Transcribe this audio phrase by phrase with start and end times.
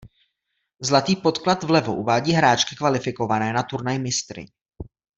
[0.89, 4.47] Zlatý podklad vlevo uvádí hráčky kvalifikované na Turnaj mistryň.